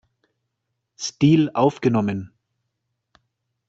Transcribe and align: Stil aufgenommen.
Stil 0.97 1.51
aufgenommen. 1.53 2.33